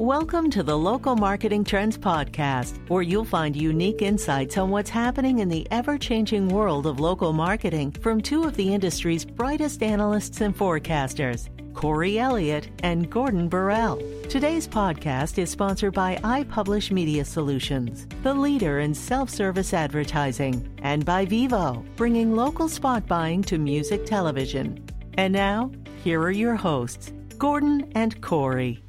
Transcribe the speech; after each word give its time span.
Welcome 0.00 0.48
to 0.52 0.62
the 0.62 0.78
Local 0.78 1.14
Marketing 1.14 1.62
Trends 1.62 1.98
Podcast, 1.98 2.88
where 2.88 3.02
you'll 3.02 3.26
find 3.26 3.54
unique 3.54 4.00
insights 4.00 4.56
on 4.56 4.70
what's 4.70 4.88
happening 4.88 5.40
in 5.40 5.50
the 5.50 5.66
ever 5.70 5.98
changing 5.98 6.48
world 6.48 6.86
of 6.86 7.00
local 7.00 7.34
marketing 7.34 7.92
from 7.92 8.22
two 8.22 8.44
of 8.44 8.56
the 8.56 8.72
industry's 8.72 9.26
brightest 9.26 9.82
analysts 9.82 10.40
and 10.40 10.56
forecasters, 10.56 11.50
Corey 11.74 12.18
Elliott 12.18 12.70
and 12.82 13.10
Gordon 13.10 13.50
Borrell. 13.50 14.00
Today's 14.30 14.66
podcast 14.66 15.36
is 15.36 15.50
sponsored 15.50 15.92
by 15.92 16.16
iPublish 16.24 16.90
Media 16.90 17.22
Solutions, 17.22 18.06
the 18.22 18.32
leader 18.32 18.80
in 18.80 18.94
self 18.94 19.28
service 19.28 19.74
advertising, 19.74 20.66
and 20.82 21.04
by 21.04 21.26
Vevo, 21.26 21.84
bringing 21.96 22.34
local 22.34 22.70
spot 22.70 23.06
buying 23.06 23.42
to 23.42 23.58
music 23.58 24.06
television. 24.06 24.82
And 25.18 25.34
now, 25.34 25.70
here 26.02 26.22
are 26.22 26.30
your 26.30 26.56
hosts, 26.56 27.12
Gordon 27.36 27.92
and 27.94 28.18
Corey. 28.22 28.82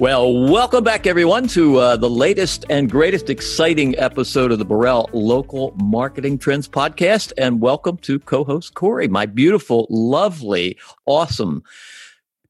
Well, 0.00 0.32
welcome 0.50 0.82
back, 0.82 1.06
everyone, 1.06 1.46
to 1.48 1.76
uh, 1.76 1.96
the 1.98 2.08
latest 2.08 2.64
and 2.70 2.90
greatest 2.90 3.28
exciting 3.28 3.98
episode 3.98 4.50
of 4.50 4.58
the 4.58 4.64
Borrell 4.64 5.10
Local 5.12 5.74
Marketing 5.76 6.38
Trends 6.38 6.66
Podcast. 6.66 7.34
And 7.36 7.60
welcome 7.60 7.98
to 7.98 8.18
co 8.18 8.42
host 8.42 8.72
Corey, 8.72 9.08
my 9.08 9.26
beautiful, 9.26 9.86
lovely, 9.90 10.78
awesome, 11.04 11.62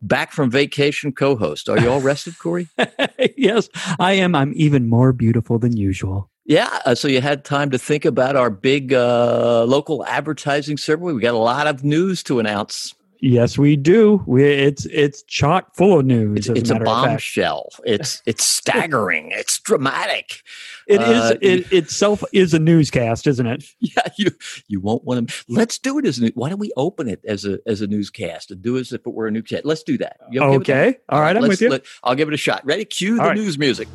back 0.00 0.30
from 0.30 0.48
vacation 0.48 1.10
co 1.10 1.34
host. 1.34 1.68
Are 1.68 1.76
you 1.80 1.90
all 1.90 2.00
rested, 2.00 2.38
Corey? 2.38 2.68
yes, 3.36 3.68
I 3.98 4.12
am. 4.12 4.37
I'm 4.37 4.52
even 4.54 4.88
more 4.88 5.12
beautiful 5.12 5.59
than 5.59 5.76
usual. 5.76 6.30
Yeah, 6.45 6.78
uh, 6.87 6.95
so 6.95 7.09
you 7.09 7.20
had 7.20 7.45
time 7.45 7.70
to 7.70 7.78
think 7.78 8.04
about 8.04 8.37
our 8.37 8.51
big 8.51 8.92
uh, 8.92 9.64
local 9.64 10.06
advertising 10.06 10.76
survey. 10.76 11.02
We 11.02 11.20
got 11.20 11.34
a 11.34 11.38
lot 11.38 11.66
of 11.66 11.82
news 11.82 12.23
to 12.24 12.38
announce. 12.38 12.95
Yes, 13.20 13.59
we 13.59 13.77
do. 13.77 14.23
We, 14.27 14.45
it's 14.45 14.87
it's 14.87 15.23
chock 15.24 15.74
full 15.74 15.98
of 15.98 16.06
news. 16.06 16.48
It's, 16.48 16.60
it's 16.60 16.70
a, 16.70 16.77
a 16.77 16.80
bombshell. 16.80 17.69
It's 17.84 18.23
it's 18.24 18.45
staggering. 18.45 19.30
it's 19.33 19.59
dramatic. 19.59 20.43
It 20.87 21.01
uh, 21.01 21.10
is. 21.10 21.30
It 21.43 21.73
itself 21.73 22.24
is 22.32 22.54
a 22.54 22.59
newscast, 22.59 23.27
isn't 23.27 23.46
it? 23.46 23.65
Yeah. 23.80 24.02
You 24.16 24.30
you 24.68 24.80
won't 24.80 25.04
want 25.04 25.29
to. 25.29 25.45
Let's 25.49 25.79
do 25.79 25.99
it 25.99 26.07
as 26.07 26.23
a. 26.23 26.29
Why 26.35 26.49
don't 26.49 26.59
we 26.59 26.73
open 26.77 27.09
it 27.09 27.21
as 27.27 27.45
a 27.45 27.59
as 27.66 27.80
a 27.80 27.87
newscast 27.87 28.51
and 28.51 28.62
do 28.62 28.79
as 28.79 28.93
if 28.93 29.07
it 29.07 29.12
were 29.12 29.27
a 29.27 29.30
newscast? 29.30 29.65
Let's 29.65 29.82
do 29.82 29.99
that. 29.99 30.18
okay. 30.30 30.45
okay 30.45 30.99
All 31.09 31.21
right. 31.21 31.37
I'm 31.37 31.43
Let's, 31.43 31.52
with 31.52 31.60
you. 31.62 31.71
Let, 31.71 31.84
I'll 32.05 32.15
give 32.15 32.29
it 32.29 32.34
a 32.34 32.38
shot. 32.38 32.65
Ready? 32.65 32.84
Cue 32.84 33.16
the 33.16 33.23
right. 33.23 33.37
news 33.37 33.59
music. 33.59 33.88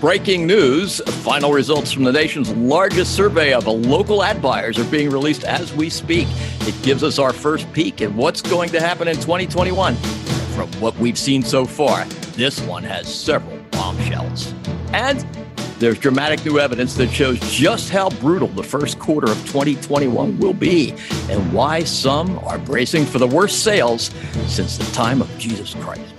Breaking 0.00 0.46
news 0.46 1.02
final 1.22 1.52
results 1.52 1.92
from 1.92 2.04
the 2.04 2.12
nation's 2.12 2.50
largest 2.52 3.14
survey 3.14 3.52
of 3.52 3.66
local 3.66 4.22
ad 4.22 4.40
buyers 4.40 4.78
are 4.78 4.90
being 4.90 5.10
released 5.10 5.44
as 5.44 5.74
we 5.74 5.90
speak. 5.90 6.26
It 6.60 6.74
gives 6.82 7.02
us 7.04 7.18
our 7.18 7.34
first 7.34 7.70
peek 7.74 8.00
at 8.00 8.10
what's 8.10 8.40
going 8.40 8.70
to 8.70 8.80
happen 8.80 9.08
in 9.08 9.16
2021. 9.16 9.94
From 9.96 10.72
what 10.80 10.96
we've 10.96 11.18
seen 11.18 11.42
so 11.42 11.66
far, 11.66 12.06
this 12.32 12.62
one 12.62 12.82
has 12.82 13.14
several 13.14 13.58
bombshells. 13.72 14.54
And 14.94 15.20
there's 15.78 15.98
dramatic 15.98 16.46
new 16.46 16.58
evidence 16.58 16.94
that 16.94 17.10
shows 17.10 17.38
just 17.50 17.90
how 17.90 18.08
brutal 18.08 18.48
the 18.48 18.62
first 18.62 18.98
quarter 18.98 19.30
of 19.30 19.36
2021 19.48 20.38
will 20.38 20.54
be 20.54 20.94
and 21.28 21.52
why 21.52 21.84
some 21.84 22.38
are 22.38 22.56
bracing 22.56 23.04
for 23.04 23.18
the 23.18 23.28
worst 23.28 23.62
sales 23.62 24.10
since 24.46 24.78
the 24.78 24.90
time 24.94 25.20
of 25.20 25.28
Jesus 25.38 25.74
Christ. 25.74 26.14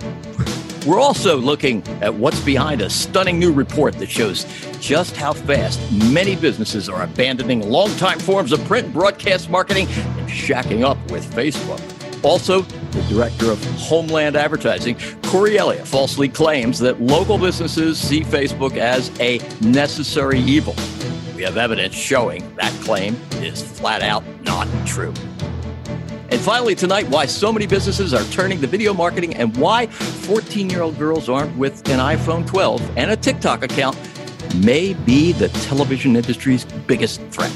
We're 0.86 0.98
also 0.98 1.36
looking 1.36 1.86
at 2.02 2.12
what's 2.12 2.40
behind 2.40 2.82
a 2.82 2.90
stunning 2.90 3.38
new 3.38 3.52
report 3.52 3.94
that 3.98 4.10
shows 4.10 4.44
just 4.80 5.16
how 5.16 5.32
fast 5.32 5.80
many 5.92 6.34
businesses 6.34 6.88
are 6.88 7.02
abandoning 7.02 7.70
longtime 7.70 8.18
forms 8.18 8.50
of 8.50 8.64
print 8.64 8.92
broadcast 8.92 9.48
marketing 9.48 9.86
and 9.86 10.28
shacking 10.28 10.82
up 10.82 10.98
with 11.12 11.24
Facebook. 11.32 11.80
Also, 12.24 12.62
the 12.62 13.02
director 13.02 13.52
of 13.52 13.62
Homeland 13.76 14.34
Advertising, 14.34 14.96
Corey 15.22 15.56
Elliott, 15.56 15.86
falsely 15.86 16.28
claims 16.28 16.80
that 16.80 17.00
local 17.00 17.38
businesses 17.38 17.96
see 17.96 18.22
Facebook 18.22 18.76
as 18.76 19.12
a 19.20 19.38
necessary 19.60 20.40
evil. 20.40 20.74
We 21.36 21.42
have 21.42 21.56
evidence 21.56 21.94
showing 21.94 22.56
that 22.56 22.72
claim 22.82 23.14
is 23.34 23.62
flat 23.62 24.02
out 24.02 24.24
not 24.42 24.66
true. 24.84 25.14
And 26.32 26.40
finally, 26.40 26.74
tonight, 26.74 27.06
why 27.10 27.26
so 27.26 27.52
many 27.52 27.66
businesses 27.66 28.14
are 28.14 28.24
turning 28.32 28.58
to 28.62 28.66
video 28.66 28.94
marketing 28.94 29.34
and 29.34 29.54
why 29.58 29.88
14 29.88 30.70
year 30.70 30.80
old 30.80 30.98
girls 30.98 31.28
armed 31.28 31.54
with 31.58 31.86
an 31.90 31.98
iPhone 31.98 32.46
12 32.46 32.96
and 32.96 33.10
a 33.10 33.16
TikTok 33.16 33.62
account 33.62 33.98
may 34.54 34.94
be 34.94 35.32
the 35.32 35.48
television 35.48 36.16
industry's 36.16 36.64
biggest 36.64 37.20
threat. 37.24 37.52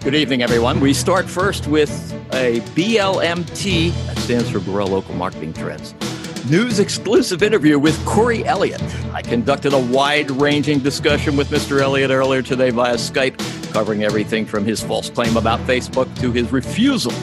Good 0.00 0.14
evening, 0.14 0.42
everyone. 0.42 0.80
We 0.80 0.92
start 0.92 1.24
first 1.24 1.66
with 1.66 2.12
a 2.34 2.60
BLMT, 2.74 3.90
that 4.06 4.18
stands 4.18 4.50
for 4.50 4.58
Borrell 4.58 4.90
Local 4.90 5.14
Marketing 5.14 5.54
Trends, 5.54 5.94
news 6.50 6.78
exclusive 6.78 7.42
interview 7.42 7.78
with 7.78 8.04
Corey 8.04 8.44
Elliott. 8.44 8.82
I 9.14 9.22
conducted 9.22 9.72
a 9.72 9.80
wide 9.80 10.30
ranging 10.30 10.80
discussion 10.80 11.38
with 11.38 11.48
Mr. 11.48 11.80
Elliott 11.80 12.10
earlier 12.10 12.42
today 12.42 12.68
via 12.68 12.96
Skype, 12.96 13.38
covering 13.72 14.04
everything 14.04 14.44
from 14.44 14.66
his 14.66 14.82
false 14.82 15.08
claim 15.08 15.38
about 15.38 15.58
Facebook 15.60 16.14
to 16.20 16.32
his 16.32 16.52
refusal 16.52 17.14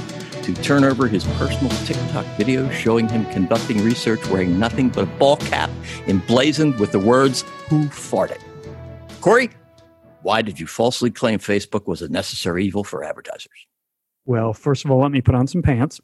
to 0.43 0.53
turn 0.55 0.83
over 0.83 1.07
his 1.07 1.23
personal 1.37 1.71
TikTok 1.85 2.25
video 2.37 2.69
showing 2.69 3.07
him 3.07 3.25
conducting 3.31 3.83
research 3.83 4.25
wearing 4.27 4.59
nothing 4.59 4.89
but 4.89 5.03
a 5.03 5.07
ball 5.07 5.37
cap 5.37 5.69
emblazoned 6.07 6.79
with 6.79 6.91
the 6.91 6.99
words, 6.99 7.43
Who 7.69 7.85
farted? 7.85 8.41
Corey, 9.21 9.49
why 10.21 10.41
did 10.41 10.59
you 10.59 10.67
falsely 10.67 11.11
claim 11.11 11.39
Facebook 11.39 11.87
was 11.87 12.01
a 12.01 12.09
necessary 12.09 12.65
evil 12.65 12.83
for 12.83 13.03
advertisers? 13.03 13.67
Well, 14.25 14.53
first 14.53 14.85
of 14.85 14.91
all, 14.91 14.99
let 14.99 15.11
me 15.11 15.21
put 15.21 15.35
on 15.35 15.47
some 15.47 15.61
pants. 15.61 15.99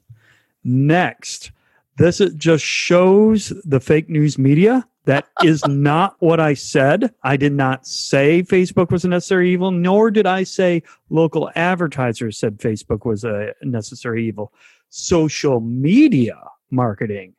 Next, 0.64 1.52
this 1.98 2.22
just 2.36 2.64
shows 2.64 3.54
the 3.64 3.80
fake 3.80 4.10
news 4.10 4.38
media 4.38 4.88
that 5.10 5.28
is 5.44 5.66
not 5.66 6.18
what 6.20 6.40
I 6.40 6.54
said. 6.54 7.12
I 7.24 7.36
did 7.36 7.54
not 7.54 7.88
say 7.88 8.44
Facebook 8.44 8.92
was 8.92 9.04
a 9.06 9.08
necessary 9.08 9.52
evil, 9.52 9.72
nor 9.72 10.12
did 10.12 10.28
I 10.28 10.44
say 10.44 10.84
local 11.10 11.50
advertisers 11.56 12.38
said 12.38 12.60
Facebook 12.60 13.08
was 13.08 13.24
a 13.24 13.56
necessary 13.64 14.28
evil. 14.28 14.54
Social 14.90 15.62
media 15.62 16.38
marketing 16.70 17.34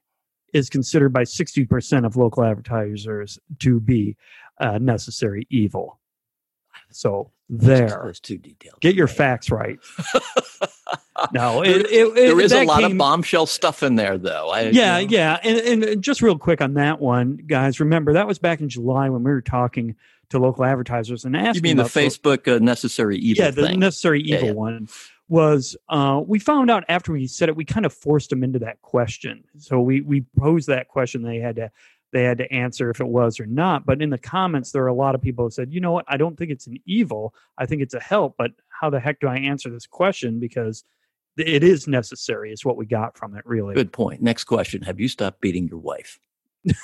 is 0.53 0.69
considered 0.69 1.13
by 1.13 1.23
60% 1.23 2.05
of 2.05 2.17
local 2.17 2.43
advertisers 2.43 3.39
to 3.61 3.79
be 3.79 4.17
a 4.59 4.81
necessary 4.81 5.47
evil. 5.49 6.01
So 6.91 7.31
there. 7.49 8.03
That's 8.05 8.19
too 8.19 8.39
detailed. 8.39 8.81
Get 8.81 8.97
your 8.97 9.07
facts 9.07 9.49
right. 9.49 9.79
no, 11.33 11.63
it, 11.65 11.87
it, 11.91 12.15
there 12.15 12.41
is 12.41 12.53
a 12.53 12.65
lot 12.65 12.81
came, 12.81 12.93
of 12.93 12.99
bombshell 12.99 13.47
stuff 13.47 13.83
in 13.83 13.97
there, 13.97 14.19
though. 14.19 14.51
I, 14.51 14.63
yeah, 14.71 14.99
you 14.99 15.07
know. 15.07 15.17
yeah, 15.17 15.39
and, 15.43 15.85
and 15.85 16.03
just 16.03 16.23
real 16.23 16.39
quick 16.39 16.61
on 16.61 16.75
that 16.75 17.01
one, 17.01 17.37
guys. 17.47 17.81
Remember 17.81 18.13
that 18.15 18.27
was 18.27 18.39
back 18.39 18.61
in 18.61 18.69
July 18.69 19.09
when 19.09 19.23
we 19.23 19.31
were 19.31 19.43
talking 19.43 19.97
to 20.31 20.39
local 20.39 20.65
advertisers 20.65 21.25
and 21.25 21.37
asking. 21.37 21.57
You 21.57 21.63
mean 21.63 21.77
the 21.77 21.85
Facebook 21.85 22.49
uh, 22.49 22.59
necessary 22.59 23.19
evil? 23.19 23.45
Yeah, 23.45 23.51
the 23.51 23.67
thing. 23.67 23.81
necessary 23.81 24.23
evil 24.23 24.41
yeah, 24.41 24.47
yeah. 24.47 24.53
one 24.53 24.89
was 25.29 25.77
uh, 25.89 26.21
we 26.27 26.39
found 26.39 26.71
out 26.71 26.85
after 26.89 27.13
we 27.13 27.27
said 27.27 27.49
it, 27.49 27.57
we 27.57 27.65
kind 27.65 27.87
of 27.87 27.93
forced 27.93 28.31
them 28.31 28.43
into 28.43 28.59
that 28.59 28.83
question. 28.83 29.45
So 29.59 29.81
we 29.81 30.01
we 30.01 30.25
posed 30.37 30.69
that 30.69 30.89
question. 30.89 31.23
They 31.23 31.39
had 31.39 31.57
to 31.57 31.71
they 32.13 32.25
had 32.25 32.39
to 32.39 32.53
answer 32.53 32.91
if 32.91 33.01
it 33.01 33.07
was 33.07 33.39
or 33.39 33.47
not. 33.47 33.87
But 33.87 34.03
in 34.03 34.11
the 34.11 34.19
comments, 34.19 34.73
there 34.73 34.83
are 34.83 34.89
a 34.89 34.95
lot 34.95 35.15
of 35.15 35.23
people 35.23 35.45
who 35.45 35.51
said, 35.51 35.73
you 35.73 35.81
know 35.81 35.93
what, 35.93 36.05
I 36.09 36.17
don't 36.17 36.37
think 36.37 36.51
it's 36.51 36.67
an 36.67 36.79
evil. 36.87 37.35
I 37.59 37.67
think 37.67 37.83
it's 37.83 37.95
a 37.95 38.01
help. 38.01 38.35
But 38.37 38.53
how 38.69 38.91
the 38.91 39.01
heck 39.01 39.21
do 39.21 39.29
I 39.29 39.37
answer 39.37 39.71
this 39.71 39.87
question? 39.87 40.41
Because 40.41 40.85
it 41.37 41.63
is 41.63 41.87
necessary, 41.87 42.53
is 42.53 42.65
what 42.65 42.77
we 42.77 42.87
got 42.87 43.17
from 43.17 43.37
it, 43.37 43.47
really. 43.47 43.75
Good 43.75 43.93
point. 43.93 44.21
Next 44.23 44.45
question 44.45 44.83
Have 44.83 45.01
you 45.01 45.09
stopped 45.09 45.41
beating 45.41 45.69
your 45.69 45.79
wife? 45.79 46.19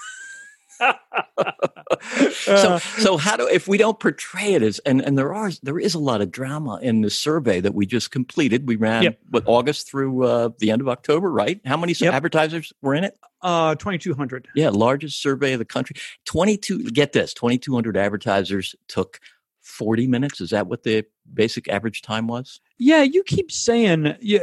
so 2.31 2.79
so 2.79 3.17
how 3.17 3.37
do 3.37 3.49
if 3.49 3.69
we 3.69 3.79
don't 3.79 3.99
portray 3.99 4.55
it 4.55 4.63
as 4.63 4.79
and 4.81 5.01
and 5.01 5.17
there 5.17 5.33
are 5.35 5.51
there 5.63 5.79
is 5.79 5.95
a 5.95 5.99
lot 5.99 6.21
of 6.21 6.31
drama 6.31 6.79
in 6.83 7.01
the 7.01 7.11
survey 7.11 7.61
that 7.61 7.75
we 7.75 7.87
just 7.87 8.11
completed 8.11 8.69
we 8.69 8.77
ran 8.77 9.03
yep. 9.03 9.19
what 9.31 9.43
august 9.47 9.89
through 9.89 10.25
uh, 10.25 10.49
the 10.59 10.71
end 10.71 10.81
of 10.81 10.89
october 10.89 11.31
right 11.31 11.61
how 11.65 11.77
many 11.77 11.95
yep. 11.99 12.15
advertisers 12.15 12.73
were 12.83 12.95
in 12.95 13.05
it 13.05 13.19
uh 13.47 13.75
2200 13.77 14.49
yeah 14.55 14.69
largest 14.69 15.23
survey 15.23 15.53
of 15.53 15.59
the 15.59 15.65
country 15.65 15.97
22 16.25 16.91
get 16.91 17.13
this 17.13 17.33
2200 17.33 17.97
advertisers 17.97 18.75
took 18.89 19.21
40 19.63 20.07
minutes 20.07 20.41
is 20.41 20.51
that 20.51 20.67
what 20.67 20.83
the 20.83 21.05
basic 21.33 21.69
average 21.69 22.03
time 22.03 22.27
was 22.27 22.61
yeah 22.79 23.03
you 23.03 23.23
keep 23.23 23.51
saying 23.53 24.17
yeah 24.21 24.41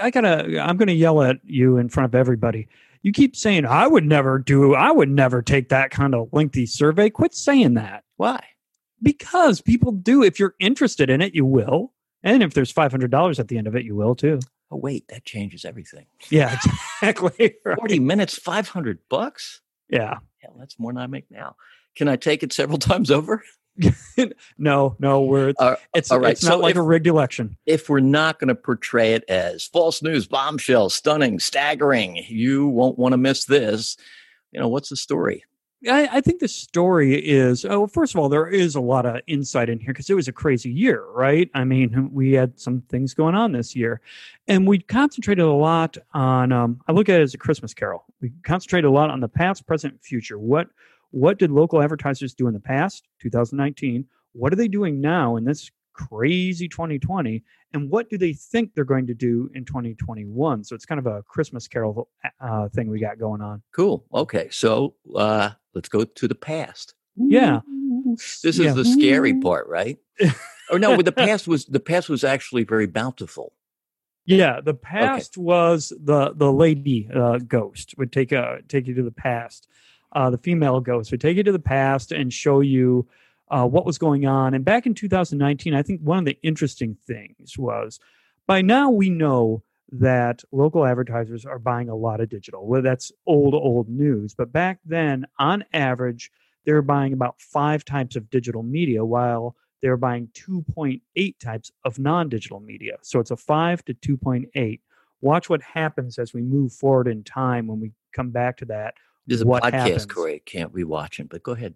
i 0.00 0.10
gotta 0.10 0.60
i'm 0.62 0.76
gonna 0.76 0.92
yell 0.92 1.22
at 1.22 1.36
you 1.44 1.76
in 1.78 1.88
front 1.88 2.06
of 2.06 2.14
everybody 2.14 2.68
you 3.04 3.12
keep 3.12 3.36
saying 3.36 3.66
I 3.66 3.86
would 3.86 4.06
never 4.06 4.38
do 4.38 4.74
I 4.74 4.90
would 4.90 5.10
never 5.10 5.42
take 5.42 5.68
that 5.68 5.90
kind 5.90 6.14
of 6.14 6.30
lengthy 6.32 6.64
survey. 6.64 7.10
Quit 7.10 7.34
saying 7.34 7.74
that. 7.74 8.02
Why? 8.16 8.42
Because 9.02 9.60
people 9.60 9.92
do. 9.92 10.22
If 10.22 10.40
you're 10.40 10.54
interested 10.58 11.10
in 11.10 11.20
it, 11.20 11.34
you 11.34 11.44
will. 11.44 11.92
And 12.22 12.42
if 12.42 12.54
there's 12.54 12.70
five 12.70 12.90
hundred 12.90 13.10
dollars 13.10 13.38
at 13.38 13.48
the 13.48 13.58
end 13.58 13.66
of 13.66 13.76
it, 13.76 13.84
you 13.84 13.94
will 13.94 14.14
too. 14.14 14.40
Oh 14.74 14.78
wait, 14.78 15.06
that 15.08 15.24
changes 15.24 15.64
everything. 15.64 16.06
Yeah, 16.30 16.56
exactly. 17.00 17.54
right. 17.64 17.76
Forty 17.78 18.00
minutes, 18.00 18.36
five 18.36 18.66
hundred 18.68 18.98
bucks. 19.08 19.60
Yeah. 19.88 20.18
Yeah, 20.42 20.50
that's 20.58 20.78
more 20.80 20.92
than 20.92 21.00
I 21.00 21.06
make 21.06 21.30
now. 21.30 21.54
Can 21.94 22.08
I 22.08 22.16
take 22.16 22.42
it 22.42 22.52
several 22.52 22.78
times 22.90 23.10
over? 23.12 23.42
no, 24.58 24.96
no, 24.98 25.22
we're 25.22 25.52
Uh, 25.58 25.76
it's 25.94 26.10
all 26.10 26.20
right, 26.20 26.32
it's 26.32 26.44
not 26.44 26.54
so 26.54 26.58
like 26.58 26.72
if- 26.72 26.76
a 26.78 26.82
rigged 26.82 27.06
election. 27.06 27.56
if 27.66 27.88
we're 27.88 28.00
not 28.00 28.38
going 28.38 28.48
to 28.48 28.54
portray 28.54 29.14
it 29.14 29.24
as 29.28 29.64
false 29.66 30.02
news, 30.02 30.26
bombshell, 30.26 30.90
stunning, 30.90 31.38
staggering, 31.40 32.16
you 32.28 32.66
won't 32.68 32.98
want 32.98 33.12
to 33.12 33.16
miss 33.16 33.44
this. 33.46 33.96
You 34.52 34.60
know, 34.60 34.68
what's 34.68 34.88
the 34.90 34.96
story? 34.96 35.44
I, 35.88 36.08
I 36.12 36.20
think 36.20 36.40
the 36.40 36.48
story 36.48 37.14
is 37.14 37.64
oh, 37.64 37.86
first 37.86 38.14
of 38.14 38.20
all, 38.20 38.28
there 38.28 38.46
is 38.46 38.74
a 38.74 38.80
lot 38.80 39.06
of 39.06 39.20
insight 39.26 39.68
in 39.68 39.78
here 39.78 39.92
because 39.92 40.08
it 40.08 40.14
was 40.14 40.28
a 40.28 40.32
crazy 40.32 40.70
year, 40.70 41.04
right? 41.10 41.50
I 41.54 41.64
mean, 41.64 42.10
we 42.12 42.32
had 42.32 42.58
some 42.58 42.82
things 42.88 43.14
going 43.14 43.34
on 43.34 43.52
this 43.52 43.76
year, 43.76 44.00
and 44.48 44.66
we 44.66 44.78
concentrated 44.78 45.44
a 45.44 45.52
lot 45.52 45.96
on. 46.12 46.52
Um, 46.52 46.80
I 46.88 46.92
look 46.92 47.08
at 47.08 47.20
it 47.20 47.22
as 47.22 47.34
a 47.34 47.38
Christmas 47.38 47.74
Carol. 47.74 48.04
We 48.20 48.32
concentrated 48.44 48.86
a 48.86 48.92
lot 48.92 49.10
on 49.10 49.20
the 49.20 49.28
past, 49.28 49.66
present, 49.66 50.02
future. 50.02 50.38
What 50.38 50.68
what 51.10 51.38
did 51.38 51.50
local 51.50 51.82
advertisers 51.82 52.34
do 52.34 52.48
in 52.48 52.54
the 52.54 52.60
past, 52.60 53.06
2019? 53.20 54.06
What 54.32 54.52
are 54.52 54.56
they 54.56 54.68
doing 54.68 55.00
now 55.00 55.36
in 55.36 55.44
this 55.44 55.70
crazy 55.92 56.68
2020? 56.68 57.42
And 57.74 57.90
what 57.90 58.08
do 58.08 58.16
they 58.16 58.32
think 58.32 58.72
they're 58.74 58.84
going 58.84 59.08
to 59.08 59.14
do 59.14 59.50
in 59.54 59.64
2021? 59.64 60.64
So 60.64 60.74
it's 60.76 60.86
kind 60.86 61.00
of 61.00 61.06
a 61.06 61.22
Christmas 61.24 61.66
Carol 61.68 62.08
uh, 62.40 62.68
thing 62.68 62.88
we 62.88 63.00
got 63.00 63.18
going 63.18 63.42
on. 63.42 63.62
Cool. 63.74 64.04
Okay. 64.14 64.48
So 64.50 64.94
uh, 65.14 65.50
let's 65.74 65.88
go 65.88 66.04
to 66.04 66.28
the 66.28 66.36
past. 66.36 66.94
Yeah. 67.16 67.60
This 68.16 68.44
is 68.44 68.58
Yeah. 68.60 68.72
the 68.74 68.84
scary 68.84 69.34
part, 69.40 69.66
right? 69.68 69.98
or 70.70 70.78
no, 70.78 70.96
but 70.96 71.04
the 71.04 71.12
past 71.12 71.48
was 71.48 71.64
the 71.66 71.80
past 71.80 72.08
was 72.08 72.22
actually 72.22 72.62
very 72.64 72.86
bountiful. 72.86 73.52
Yeah, 74.26 74.60
the 74.60 74.74
past 74.74 75.36
was 75.36 75.92
the 76.02 76.32
the 76.34 76.50
lady 76.52 77.08
uh, 77.14 77.38
ghost 77.38 77.94
would 77.98 78.12
take 78.12 78.32
a 78.32 78.60
take 78.68 78.86
you 78.86 78.94
to 78.94 79.02
the 79.02 79.10
past. 79.10 79.68
Uh, 80.12 80.30
the 80.30 80.38
female 80.38 80.80
ghost 80.80 81.10
would 81.10 81.20
take 81.20 81.36
you 81.36 81.42
to 81.42 81.52
the 81.52 81.58
past 81.58 82.12
and 82.12 82.32
show 82.32 82.60
you 82.60 83.06
uh, 83.48 83.66
what 83.66 83.86
was 83.86 83.98
going 83.98 84.26
on. 84.26 84.54
And 84.54 84.64
back 84.64 84.86
in 84.86 84.94
2019, 84.94 85.74
I 85.74 85.82
think 85.82 86.00
one 86.00 86.18
of 86.18 86.24
the 86.24 86.38
interesting 86.42 86.96
things 87.06 87.58
was 87.58 88.00
by 88.46 88.62
now 88.62 88.90
we 88.90 89.10
know 89.10 89.62
that 89.90 90.42
local 90.50 90.84
advertisers 90.84 91.44
are 91.46 91.58
buying 91.58 91.88
a 91.88 91.94
lot 91.94 92.20
of 92.20 92.28
digital. 92.28 92.66
Well, 92.66 92.82
that's 92.82 93.12
old 93.26 93.54
old 93.54 93.88
news, 93.88 94.34
but 94.34 94.52
back 94.52 94.80
then, 94.84 95.26
on 95.38 95.64
average, 95.72 96.30
they 96.64 96.72
were 96.72 96.82
buying 96.82 97.12
about 97.12 97.40
five 97.40 97.84
types 97.84 98.16
of 98.16 98.30
digital 98.30 98.62
media, 98.62 99.04
while 99.04 99.54
they 99.82 99.90
were 99.90 99.98
buying 99.98 100.28
2.8 100.32 101.38
types 101.38 101.70
of 101.84 101.98
non-digital 101.98 102.58
media. 102.60 102.96
So 103.02 103.20
it's 103.20 103.30
a 103.30 103.36
5 103.36 103.84
to 103.84 103.94
2.8. 103.94 104.80
Watch 105.20 105.50
what 105.50 105.60
happens 105.62 106.18
as 106.18 106.32
we 106.32 106.40
move 106.40 106.72
forward 106.72 107.06
in 107.06 107.22
time 107.22 107.66
when 107.66 107.80
we 107.80 107.92
come 108.14 108.30
back 108.30 108.56
to 108.58 108.64
that. 108.66 108.94
There's 109.26 109.42
a 109.42 109.46
What 109.46 109.62
podcast, 109.62 109.72
happens? 109.72 110.06
Corey. 110.06 110.42
Can't 110.46 110.74
be 110.74 110.84
watching, 110.84 111.26
but 111.26 111.42
go 111.42 111.52
ahead. 111.52 111.74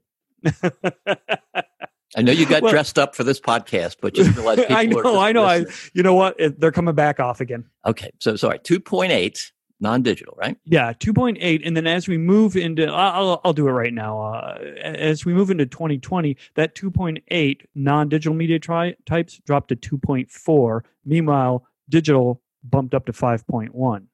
I 2.17 2.23
know 2.23 2.33
you 2.33 2.47
got 2.47 2.63
Well- 2.63 2.73
dressed 2.73 2.99
up 2.99 3.15
for 3.15 3.25
this 3.25 3.41
podcast, 3.41 3.97
but 4.01 4.15
just 4.15 4.35
realize 4.37 4.59
people 4.67 4.77
I 4.77 4.85
know, 4.85 5.19
I 5.19 5.33
know. 5.33 5.45
I, 5.45 5.65
you 5.93 6.03
know 6.03 6.15
what? 6.15 6.37
They're 6.59 6.73
coming 6.73 6.95
back 6.95 7.21
off 7.21 7.41
again. 7.41 7.65
Okay, 7.87 8.11
so 8.19 8.37
sorry, 8.37 8.59
two 8.61 8.81
point 8.81 9.13
eight 9.13 9.53
non-digital, 9.81 10.35
right? 10.37 10.57
Yeah, 10.65 10.93
2.8. 10.93 11.63
And 11.65 11.77
then 11.77 11.87
as 11.87 12.09
we 12.09 12.19
move 12.19 12.57
into, 12.57 12.87
I'll, 12.87 13.41
I'll- 13.45 13.53
do 13.53 13.69
it 13.69 13.73
right 13.73 13.93
now. 13.95 14.21
Uh, 14.21 14.59
as 14.83 15.25
we 15.25 15.33
move 15.33 15.51
into 15.53 15.67
2020, 15.67 16.37
that 16.57 16.75
2.8 16.75 17.61
non 17.77 18.09
digital 18.09 18.35
media 18.35 18.59
tri- 18.59 18.97
types 19.07 19.41
dropped 19.47 19.69
to 19.69 19.77
2.4. 19.77 20.81
Meanwhile, 21.05 21.65
digital 21.89 22.43
bumped 22.65 22.93
up 22.95 23.07
to 23.07 23.13
5.1. 23.13 24.07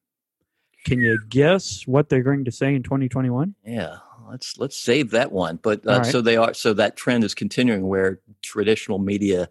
Can 0.85 1.01
you 1.01 1.17
guess 1.29 1.87
what 1.87 2.09
they're 2.09 2.21
going 2.21 2.45
to 2.45 2.51
say 2.51 2.75
in 2.75 2.83
2021? 2.83 3.55
Yeah, 3.65 3.97
let's 4.29 4.57
let's 4.57 4.77
save 4.77 5.11
that 5.11 5.31
one. 5.31 5.59
But 5.61 5.85
uh, 5.87 5.97
right. 5.97 6.05
so 6.05 6.21
they 6.21 6.37
are. 6.37 6.53
So 6.53 6.73
that 6.73 6.95
trend 6.95 7.23
is 7.23 7.33
continuing, 7.33 7.87
where 7.87 8.19
traditional 8.41 8.99
media 8.99 9.49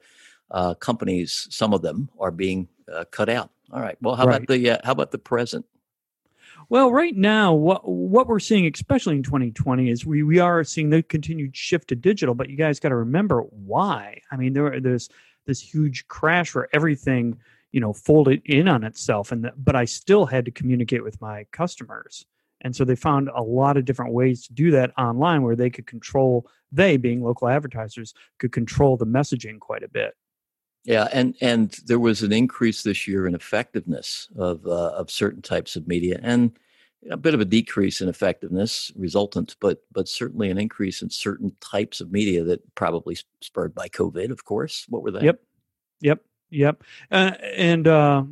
uh, 0.51 0.75
companies, 0.75 1.47
some 1.51 1.75
of 1.75 1.83
them, 1.83 2.09
are 2.19 2.31
being 2.31 2.69
uh, 2.93 3.05
cut 3.11 3.29
out. 3.29 3.51
All 3.73 3.81
right. 3.81 3.97
Well, 4.01 4.15
how 4.15 4.25
about 4.25 4.47
the 4.47 4.71
uh, 4.71 4.79
how 4.85 4.93
about 4.93 5.11
the 5.11 5.19
present? 5.19 5.67
Well, 6.69 6.91
right 6.91 7.15
now, 7.15 7.53
what 7.53 7.87
what 7.89 8.27
we're 8.27 8.41
seeing, 8.41 8.71
especially 8.73 9.17
in 9.17 9.23
2020, 9.23 9.91
is 9.91 10.07
we 10.07 10.23
we 10.23 10.39
are 10.39 10.65
seeing 10.65 10.91
the 10.91 11.03
continued 11.03 11.57
shift 11.57 11.89
to 11.89 11.97
digital. 11.97 12.35
But 12.35 12.51
you 12.51 12.57
guys 12.57 12.81
got 12.81 12.91
to 12.91 12.97
remember 12.97 13.41
why. 13.41 14.21
I 14.31 14.37
mean, 14.37 14.53
there 14.53 14.81
there's 14.81 15.09
this 15.47 15.61
huge 15.61 16.07
crash 16.09 16.55
where 16.55 16.69
everything 16.73 17.39
you 17.73 17.81
know 17.81 17.93
folded 17.93 18.43
in 18.45 18.69
on 18.69 18.85
itself, 18.85 19.33
and 19.33 19.45
the, 19.45 19.53
but 19.57 19.77
I 19.77 19.85
still 19.85 20.27
had 20.27 20.45
to 20.47 20.51
communicate 20.51 21.03
with 21.03 21.21
my 21.21 21.45
customers, 21.51 22.27
and 22.65 22.75
so 22.75 22.85
they 22.85 22.97
found 22.97 23.31
a 23.35 23.43
lot 23.43 23.77
of 23.77 23.85
different 23.85 24.13
ways 24.13 24.47
to 24.47 24.53
do 24.53 24.71
that 24.73 24.93
online, 24.99 25.43
where 25.43 25.55
they 25.55 25.71
could 25.71 25.87
control. 25.87 26.49
They, 26.73 26.97
being 26.97 27.23
local 27.23 27.49
advertisers, 27.49 28.15
could 28.39 28.51
control 28.51 28.97
the 28.97 29.07
messaging 29.07 29.61
quite 29.61 29.85
a 29.85 29.89
bit. 29.89 30.15
Yeah, 30.85 31.09
and 31.13 31.37
and 31.41 31.71
there 31.87 32.01
was 32.01 32.23
an 32.23 32.33
increase 32.33 32.83
this 32.83 33.07
year 33.07 33.27
in 33.27 33.35
effectiveness 33.35 34.29
of 34.37 34.67
uh, 34.67 34.93
of 34.93 35.11
certain 35.11 35.43
types 35.43 35.77
of 35.77 35.87
media, 35.87 36.19
and 36.23 36.59
a 37.11 37.17
bit 37.17 37.35
of 37.35 37.41
a 37.41 37.45
decrease 37.45 38.01
in 38.01 38.09
effectiveness 38.09 38.91
resultant, 38.97 39.57
but 39.61 39.83
but 39.93 40.09
certainly 40.09 40.51
an 40.51 40.59
increase 40.59 41.03
in 41.03 41.11
certain 41.11 41.55
types 41.61 42.01
of 42.01 42.11
media 42.11 42.45
that 42.45 42.75
probably 42.75 43.17
spurred 43.41 43.75
by 43.75 43.89
COVID, 43.89 44.31
of 44.31 44.45
course. 44.45 44.87
What 44.89 45.03
were 45.03 45.11
they? 45.11 45.25
Yep, 45.25 45.41
yep, 46.01 46.25
yep. 46.51 46.83
Uh, 47.11 47.33
and 47.57 47.87
uh, 47.87 48.25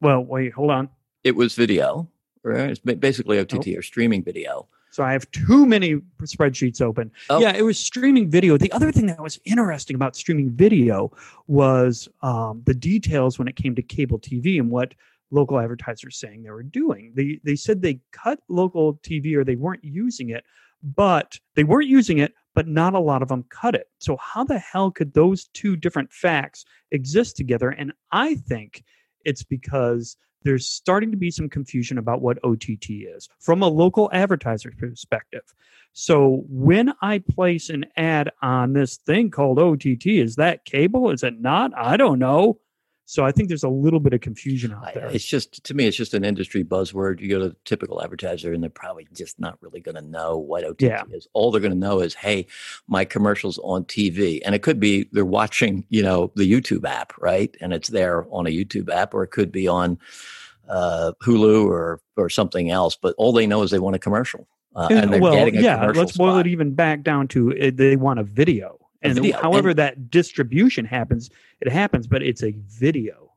well, 0.00 0.22
wait, 0.22 0.52
hold 0.52 0.70
on. 0.70 0.88
It 1.24 1.34
was 1.34 1.54
video, 1.54 2.08
right? 2.46 2.70
It's 2.70 2.80
basically 2.80 3.38
OTT 3.38 3.68
or 3.76 3.82
streaming 3.82 4.22
video. 4.22 4.68
So 4.90 5.04
I 5.04 5.12
have 5.12 5.30
too 5.30 5.66
many 5.66 5.96
spreadsheets 6.22 6.80
open. 6.80 7.10
Oh. 7.28 7.38
Yeah, 7.38 7.54
it 7.54 7.62
was 7.62 7.78
streaming 7.78 8.30
video. 8.30 8.56
The 8.56 8.72
other 8.72 8.90
thing 8.90 9.06
that 9.06 9.20
was 9.20 9.38
interesting 9.44 9.94
about 9.94 10.16
streaming 10.16 10.50
video 10.50 11.12
was 11.48 12.08
um, 12.22 12.62
the 12.64 12.72
details 12.72 13.38
when 13.38 13.46
it 13.46 13.56
came 13.56 13.74
to 13.74 13.82
cable 13.82 14.18
TV 14.18 14.58
and 14.58 14.70
what 14.70 14.94
local 15.30 15.58
advertisers 15.58 16.16
saying 16.16 16.42
they 16.42 16.50
were 16.50 16.62
doing. 16.62 17.12
They 17.14 17.40
they 17.44 17.56
said 17.56 17.82
they 17.82 18.00
cut 18.12 18.38
local 18.48 18.94
TV 19.02 19.34
or 19.34 19.44
they 19.44 19.56
weren't 19.56 19.84
using 19.84 20.30
it, 20.30 20.44
but 20.82 21.38
they 21.56 21.64
weren't 21.64 21.88
using 21.88 22.18
it, 22.18 22.32
but 22.54 22.66
not 22.66 22.94
a 22.94 22.98
lot 22.98 23.20
of 23.20 23.28
them 23.28 23.44
cut 23.50 23.74
it. 23.74 23.88
So 23.98 24.16
how 24.16 24.44
the 24.44 24.58
hell 24.58 24.90
could 24.90 25.12
those 25.12 25.48
two 25.52 25.76
different 25.76 26.10
facts 26.12 26.64
exist 26.90 27.36
together? 27.36 27.70
And 27.70 27.92
I 28.12 28.36
think 28.36 28.82
it's 29.26 29.42
because 29.42 30.16
there's 30.46 30.68
starting 30.68 31.10
to 31.10 31.16
be 31.16 31.30
some 31.30 31.48
confusion 31.48 31.98
about 31.98 32.22
what 32.22 32.38
OTT 32.44 32.88
is 32.90 33.28
from 33.40 33.62
a 33.62 33.68
local 33.68 34.08
advertiser 34.12 34.72
perspective. 34.78 35.42
So 35.92 36.44
when 36.48 36.92
I 37.02 37.18
place 37.18 37.68
an 37.68 37.86
ad 37.96 38.30
on 38.42 38.72
this 38.72 38.96
thing 38.96 39.30
called 39.30 39.58
OTT, 39.58 40.06
is 40.06 40.36
that 40.36 40.64
cable? 40.64 41.10
Is 41.10 41.24
it 41.24 41.40
not? 41.40 41.72
I 41.76 41.96
don't 41.96 42.20
know. 42.20 42.60
So 43.08 43.24
I 43.24 43.30
think 43.30 43.48
there's 43.48 43.62
a 43.62 43.68
little 43.68 44.00
bit 44.00 44.12
of 44.14 44.20
confusion 44.20 44.72
out 44.72 44.92
there. 44.92 45.06
It's 45.06 45.24
just 45.24 45.62
to 45.64 45.74
me, 45.74 45.86
it's 45.86 45.96
just 45.96 46.12
an 46.12 46.24
industry 46.24 46.64
buzzword. 46.64 47.20
You 47.20 47.28
go 47.28 47.38
to 47.38 47.46
a 47.46 47.56
typical 47.64 48.02
advertiser, 48.02 48.52
and 48.52 48.60
they're 48.60 48.68
probably 48.68 49.06
just 49.14 49.38
not 49.38 49.56
really 49.60 49.80
going 49.80 49.94
to 49.94 50.02
know 50.02 50.36
what 50.36 50.64
OTT 50.64 50.82
Yeah. 50.82 51.04
is. 51.12 51.28
All 51.32 51.52
they're 51.52 51.60
going 51.60 51.72
to 51.72 51.78
know 51.78 52.00
is, 52.00 52.14
"Hey, 52.14 52.46
my 52.88 53.04
commercials 53.04 53.60
on 53.62 53.84
TV," 53.84 54.42
and 54.44 54.56
it 54.56 54.62
could 54.62 54.80
be 54.80 55.08
they're 55.12 55.24
watching, 55.24 55.86
you 55.88 56.02
know, 56.02 56.32
the 56.34 56.50
YouTube 56.50 56.84
app, 56.84 57.16
right? 57.18 57.56
And 57.60 57.72
it's 57.72 57.90
there 57.90 58.26
on 58.32 58.48
a 58.48 58.50
YouTube 58.50 58.90
app, 58.90 59.14
or 59.14 59.22
it 59.22 59.30
could 59.30 59.52
be 59.52 59.68
on 59.68 60.00
uh, 60.68 61.12
Hulu 61.22 61.66
or 61.66 62.00
or 62.16 62.28
something 62.28 62.70
else. 62.70 62.96
But 63.00 63.14
all 63.18 63.32
they 63.32 63.46
know 63.46 63.62
is 63.62 63.70
they 63.70 63.78
want 63.78 63.96
a 63.96 63.98
commercial, 64.00 64.46
uh, 64.74 64.88
and 64.90 65.12
they're 65.12 65.20
well, 65.20 65.34
getting 65.34 65.56
a 65.58 65.62
yeah, 65.62 65.90
let's 65.94 66.16
boil 66.16 66.38
it 66.38 66.46
even 66.46 66.74
back 66.74 67.02
down 67.02 67.28
to 67.28 67.52
uh, 67.58 67.70
they 67.74 67.96
want 67.96 68.18
a 68.20 68.24
video. 68.24 68.78
A 69.02 69.08
And 69.08 69.14
video, 69.16 69.40
however 69.40 69.74
that 69.74 70.10
distribution 70.10 70.84
happens, 70.84 71.30
it 71.60 71.70
happens, 71.70 72.06
but 72.06 72.22
it's 72.22 72.42
a 72.42 72.52
video 72.66 73.32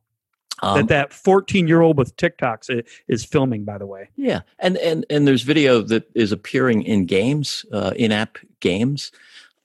Um, 0.62 0.76
that 0.78 0.88
that 0.88 1.14
14 1.14 1.68
year 1.68 1.82
old 1.82 1.98
with 1.98 2.16
TikToks 2.18 2.70
i- 2.80 2.84
is 3.08 3.24
filming, 3.26 3.64
by 3.66 3.78
the 3.78 3.86
way. 3.86 4.10
Yeah, 4.16 4.42
and 4.60 4.78
and 4.78 5.06
and 5.10 5.28
there's 5.28 5.44
video 5.44 5.82
that 5.84 6.10
is 6.16 6.32
appearing 6.32 6.84
in 6.84 7.06
games, 7.06 7.66
uh, 7.72 7.92
in-app 7.96 8.38
games. 8.62 9.12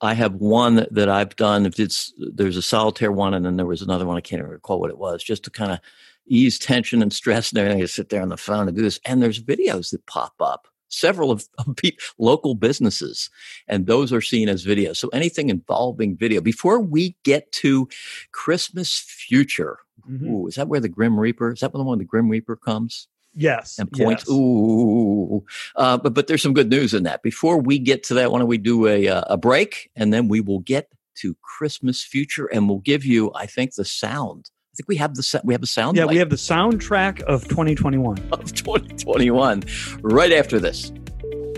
I 0.00 0.12
have 0.14 0.34
one 0.34 0.86
that 0.90 1.08
I've 1.08 1.34
done. 1.36 1.64
If 1.64 1.80
it's 1.80 2.12
there's 2.18 2.56
a 2.56 2.62
solitaire 2.62 3.12
one, 3.12 3.32
and 3.34 3.44
then 3.46 3.56
there 3.56 3.64
was 3.66 3.80
another 3.82 4.04
one. 4.04 4.16
I 4.16 4.20
can't 4.20 4.40
even 4.40 4.50
recall 4.50 4.80
what 4.80 4.90
it 4.90 4.98
was. 4.98 5.22
Just 5.22 5.44
to 5.44 5.50
kind 5.50 5.72
of 5.72 5.78
ease 6.26 6.58
tension 6.58 7.02
and 7.02 7.12
stress 7.12 7.50
and 7.50 7.58
everything. 7.58 7.82
I 7.82 7.86
sit 7.86 8.08
there 8.08 8.22
on 8.22 8.28
the 8.30 8.36
phone 8.36 8.68
and 8.68 8.76
do 8.76 8.82
this, 8.82 9.00
and 9.04 9.22
there's 9.22 9.42
videos 9.42 9.90
that 9.90 10.06
pop 10.06 10.34
up. 10.40 10.66
Several 10.88 11.30
of, 11.32 11.44
of 11.58 11.74
pe- 11.76 11.92
local 12.18 12.54
businesses, 12.54 13.28
and 13.68 13.86
those 13.86 14.12
are 14.12 14.20
seen 14.20 14.48
as 14.48 14.64
videos. 14.64 14.96
So 14.96 15.08
anything 15.08 15.48
involving 15.50 16.16
video. 16.16 16.40
Before 16.40 16.78
we 16.80 17.16
get 17.24 17.50
to 17.52 17.88
Christmas 18.32 18.98
future, 18.98 19.78
Mhm. 20.08 20.26
ooh, 20.30 20.46
is 20.48 20.54
that 20.56 20.68
where 20.68 20.80
the 20.80 20.88
Grim 20.88 21.18
Reaper? 21.18 21.52
Is 21.52 21.60
that 21.60 21.72
when 21.72 21.80
the 21.80 21.84
one 21.84 21.98
the 21.98 22.04
Grim 22.04 22.28
Reaper 22.28 22.56
comes? 22.56 23.08
Yes. 23.36 23.78
and 23.80 23.90
points. 23.90 24.24
yes. 24.28 24.30
Ooh, 24.30 25.44
uh, 25.76 25.98
but 25.98 26.14
but 26.14 26.26
there's 26.28 26.42
some 26.42 26.54
good 26.54 26.70
news 26.70 26.94
in 26.94 27.02
that. 27.02 27.22
Before 27.22 27.60
we 27.60 27.78
get 27.80 28.04
to 28.04 28.14
that, 28.14 28.30
why 28.30 28.38
don't 28.38 28.46
we 28.48 28.58
do 28.58 28.86
a 28.86 29.08
uh, 29.08 29.22
a 29.28 29.36
break, 29.36 29.90
and 29.96 30.12
then 30.12 30.28
we 30.28 30.40
will 30.40 30.60
get 30.60 30.88
to 31.16 31.36
Christmas 31.42 32.02
future, 32.04 32.46
and 32.46 32.68
we'll 32.68 32.78
give 32.78 33.04
you, 33.04 33.32
I 33.34 33.46
think, 33.46 33.74
the 33.74 33.84
sound. 33.84 34.50
I 34.74 34.76
think 34.76 34.88
we 34.88 34.96
have 34.96 35.14
the 35.14 35.40
we 35.44 35.54
have 35.54 35.62
a 35.62 35.68
sound. 35.68 35.96
Yeah, 35.96 36.04
we 36.06 36.16
have 36.16 36.30
the 36.30 36.36
soundtrack 36.36 37.22
of 37.22 37.46
2021. 37.46 38.18
of 38.32 38.52
2021 38.52 39.62
right 40.02 40.32
after 40.32 40.58
this. 40.58 40.90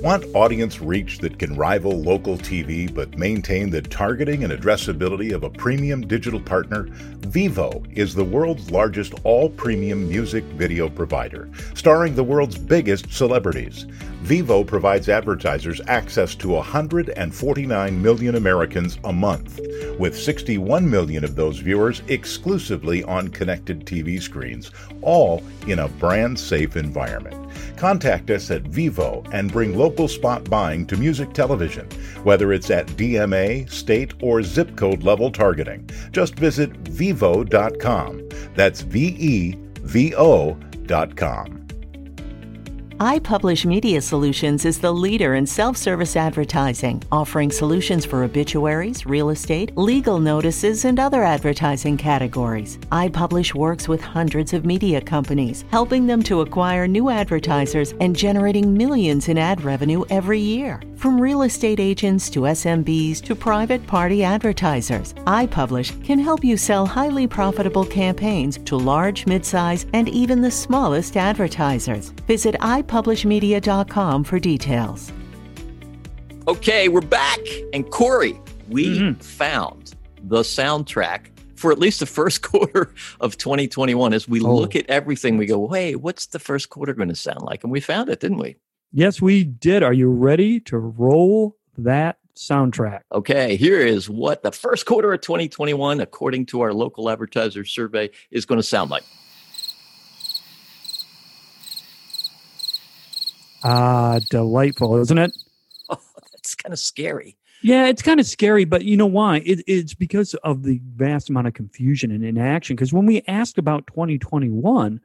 Want 0.07 0.25
audience 0.37 0.81
reach 0.81 1.19
that 1.19 1.37
can 1.37 1.57
rival 1.57 2.01
local 2.01 2.39
TV 2.39 2.95
but 2.95 3.19
maintain 3.19 3.71
the 3.71 3.83
targeting 3.83 4.45
and 4.45 4.53
addressability 4.53 5.35
of 5.35 5.43
a 5.43 5.51
premium 5.51 6.07
digital 6.07 6.39
partner? 6.39 6.85
Vevo 7.23 7.85
is 7.93 8.15
the 8.15 8.23
world's 8.23 8.71
largest 8.71 9.15
all 9.25 9.51
premium 9.51 10.09
music 10.09 10.45
video 10.45 10.89
provider, 10.89 11.51
starring 11.75 12.15
the 12.15 12.23
world's 12.23 12.57
biggest 12.57 13.13
celebrities. 13.13 13.87
Vevo 14.23 14.65
provides 14.65 15.09
advertisers 15.09 15.81
access 15.89 16.37
to 16.37 16.51
149 16.51 18.03
million 18.03 18.37
Americans 18.37 19.01
a 19.03 19.13
month, 19.13 19.59
with 19.99 20.17
61 20.17 20.89
million 20.89 21.25
of 21.25 21.35
those 21.35 21.59
viewers 21.59 22.03
exclusively 22.07 23.03
on 23.03 23.27
connected 23.27 23.85
TV 23.85 24.23
screens, 24.23 24.71
all 25.03 25.43
in 25.67 25.81
a 25.81 25.89
brand 25.89 26.39
safe 26.39 26.77
environment. 26.77 27.46
Contact 27.77 28.31
us 28.31 28.51
at 28.51 28.65
Vevo 28.65 29.27
and 29.33 29.53
bring 29.53 29.77
local 29.77 30.09
spot 30.09 30.49
buying 30.49 30.87
to 30.87 30.97
music 30.97 31.33
television, 31.33 31.89
whether 32.23 32.53
it's 32.53 32.71
at 32.71 32.87
DMA, 32.89 33.71
state, 33.71 34.15
or 34.23 34.43
zip 34.43 34.77
code 34.77 35.03
level 35.03 35.31
targeting. 35.31 35.89
Just 36.13 36.35
visit 36.37 36.73
vevo.com. 36.85 38.29
That's 38.55 38.81
V 38.81 39.17
E 39.19 39.55
V 39.83 40.15
O.com. 40.17 41.66
iPublish 42.99 43.67
Media 43.67 44.01
Solutions 44.01 44.65
is 44.65 44.79
the 44.79 44.91
leader 44.91 45.35
in 45.35 45.45
self 45.47 45.77
service 45.77 46.17
advertising, 46.17 47.03
offering 47.13 47.51
solutions 47.51 48.07
for 48.07 48.25
obituaries, 48.25 49.05
real 49.05 49.29
estate, 49.29 49.77
legal 49.77 50.19
notices, 50.19 50.87
and 50.87 50.99
other 50.99 51.23
advertising 51.23 51.99
categories. 51.99 52.79
iPublish 52.93 53.55
works 53.55 53.87
with 53.87 54.01
hundreds 54.01 54.55
of 54.55 54.65
media 54.65 54.99
companies, 54.99 55.67
helping 55.71 56.07
them 56.07 56.23
to 56.23 56.41
acquire 56.41 56.89
new 56.89 57.11
advertisers 57.11 57.93
and 58.01 58.17
generating 58.17 58.75
millions 58.75 59.29
in 59.29 59.37
ad 59.37 59.63
revenue 59.63 60.03
every 60.09 60.41
year. 60.41 60.81
From 61.07 61.21
real 61.21 61.43
estate 61.43 61.79
agents 61.79 62.29
to 62.31 62.41
SMBs 62.41 63.23
to 63.27 63.37
private 63.37 63.87
party 63.87 64.25
advertisers, 64.25 65.15
iPublish 65.15 66.05
can 66.05 66.19
help 66.19 66.43
you 66.43 66.57
sell 66.57 66.85
highly 66.85 67.29
profitable 67.29 67.85
campaigns 67.85 68.59
to 68.65 68.77
large, 68.77 69.25
midsize, 69.27 69.89
and 69.93 70.09
even 70.09 70.41
the 70.41 70.51
smallest 70.51 71.17
advertisers. 71.17 72.09
Visit 72.27 72.57
iPublishMedia.com 72.57 74.25
for 74.25 74.41
details. 74.41 75.13
Okay, 76.49 76.89
we're 76.89 77.01
back. 77.03 77.39
And 77.73 77.89
Corey, 77.93 78.41
we 78.69 78.99
mm-hmm. 78.99 79.21
found 79.21 79.95
the 80.25 80.41
soundtrack 80.41 81.27
for 81.55 81.71
at 81.71 81.79
least 81.79 82.01
the 82.01 82.07
first 82.07 82.43
quarter 82.51 82.93
of 83.21 83.37
2021. 83.37 84.13
As 84.13 84.29
we 84.29 84.41
oh. 84.41 84.57
look 84.57 84.75
at 84.75 84.91
everything, 84.91 85.37
we 85.37 85.47
go, 85.47 85.69
hey, 85.69 85.95
what's 85.95 86.27
the 86.27 86.41
first 86.41 86.69
quarter 86.71 86.95
going 86.95 87.11
to 87.11 87.15
sound 87.15 87.43
like? 87.43 87.63
And 87.63 87.71
we 87.71 87.81
found 87.81 88.09
it, 88.09 88.19
didn't 88.19 88.39
we? 88.39 88.57
Yes, 88.97 89.21
we 89.21 89.45
did. 89.45 89.83
Are 89.83 89.93
you 89.93 90.09
ready 90.09 90.59
to 90.61 90.79
roll 90.79 91.55
that 91.77 92.17
soundtrack? 92.35 93.03
Okay, 93.13 93.55
here 93.55 93.83
is 93.83 94.09
what 94.09 94.43
the 94.43 94.51
first 94.51 94.87
quarter 94.87 95.13
of 95.13 95.21
2021, 95.21 96.01
according 96.01 96.47
to 96.47 96.63
our 96.63 96.73
local 96.73 97.11
advertiser 97.11 97.63
survey, 97.67 98.09
is 98.31 98.47
going 98.47 98.59
to 98.59 98.63
sound 98.63 98.91
like. 98.91 99.03
Ah, 103.63 104.19
delightful, 104.31 104.97
isn't 104.97 105.19
it? 105.19 105.37
Oh, 105.91 106.01
that's 106.33 106.55
kind 106.55 106.73
of 106.73 106.79
scary. 106.79 107.37
Yeah, 107.63 107.89
it's 107.89 108.01
kind 108.01 108.19
of 108.19 108.25
scary, 108.25 108.65
but 108.65 108.87
you 108.87 108.97
know 108.97 109.05
why? 109.05 109.43
It, 109.45 109.63
it's 109.67 109.93
because 109.93 110.33
of 110.43 110.63
the 110.63 110.81
vast 110.95 111.29
amount 111.29 111.49
of 111.49 111.53
confusion 111.53 112.11
and 112.11 112.25
inaction. 112.25 112.77
Because 112.77 112.95
when 112.95 113.05
we 113.05 113.23
asked 113.29 113.59
about 113.59 113.87
2021, 113.89 115.01